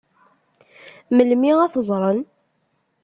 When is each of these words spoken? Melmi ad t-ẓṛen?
Melmi 1.15 1.51
ad 1.65 1.71
t-ẓṛen? 1.73 2.19